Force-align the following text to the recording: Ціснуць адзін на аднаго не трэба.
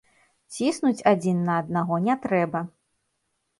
Ціснуць 0.55 1.05
адзін 1.11 1.45
на 1.51 1.59
аднаго 1.65 2.01
не 2.09 2.19
трэба. 2.27 2.65